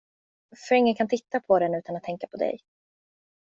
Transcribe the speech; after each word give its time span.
För 0.67 0.75
ingen 0.75 0.95
kan 0.95 1.07
titta 1.07 1.39
på 1.39 1.59
den 1.59 1.75
utan 1.75 1.95
att 1.95 2.03
tänka 2.03 2.27
på 2.27 2.37
dig. 2.37 2.59